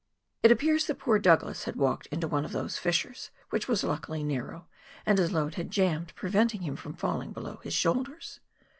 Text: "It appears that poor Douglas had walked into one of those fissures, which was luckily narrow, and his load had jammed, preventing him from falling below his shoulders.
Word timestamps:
"It 0.41 0.51
appears 0.51 0.87
that 0.87 0.97
poor 0.97 1.19
Douglas 1.19 1.65
had 1.65 1.75
walked 1.75 2.07
into 2.07 2.27
one 2.27 2.43
of 2.43 2.53
those 2.53 2.79
fissures, 2.79 3.29
which 3.51 3.67
was 3.67 3.83
luckily 3.83 4.23
narrow, 4.23 4.65
and 5.05 5.19
his 5.19 5.31
load 5.31 5.53
had 5.53 5.69
jammed, 5.69 6.15
preventing 6.15 6.61
him 6.61 6.75
from 6.75 6.95
falling 6.95 7.33
below 7.33 7.59
his 7.61 7.75
shoulders. 7.75 8.39